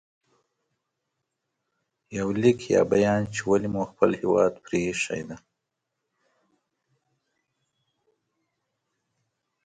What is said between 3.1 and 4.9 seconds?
چې ولې مو خپل هېواد پرې